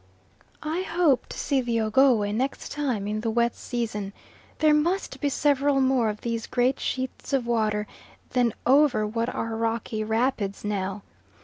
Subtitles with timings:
[0.63, 4.13] I hope to see the Ogowe next time in the wet season
[4.57, 7.85] there must be several more of these great sheets of water
[8.31, 11.03] then over what are rocky rapids now.